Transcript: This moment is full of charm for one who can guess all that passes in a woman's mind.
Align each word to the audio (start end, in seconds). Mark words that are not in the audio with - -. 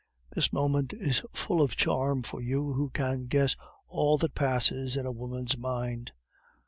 This 0.31 0.51
moment 0.51 0.93
is 0.93 1.23
full 1.31 1.61
of 1.61 1.75
charm 1.75 2.23
for 2.23 2.37
one 2.37 2.45
who 2.47 2.89
can 2.91 3.27
guess 3.27 3.55
all 3.87 4.17
that 4.17 4.33
passes 4.33 4.97
in 4.97 5.05
a 5.05 5.11
woman's 5.11 5.59
mind. 5.59 6.11